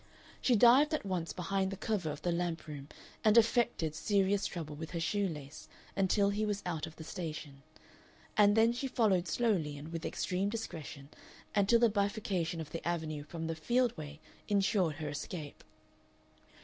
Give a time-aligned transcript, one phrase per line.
[0.41, 2.89] She dived at once behind the cover of the lamp room
[3.23, 7.61] and affected serious trouble with her shoe lace until he was out of the station,
[8.35, 11.09] and then she followed slowly and with extreme discretion
[11.53, 15.63] until the bifurcation of the Avenue from the field way insured her escape.